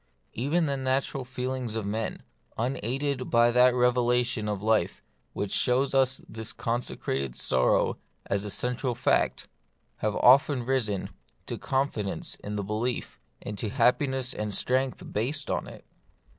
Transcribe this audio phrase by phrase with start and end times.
[0.33, 2.23] Even the natural feelings of men,
[2.57, 8.95] unaided by that revelation of life which shows us this consecrated sorrow as its central
[8.95, 9.47] fact,
[9.97, 11.11] have often risen
[11.45, 15.85] to confidence in the belief, and to happiness and strength based on it.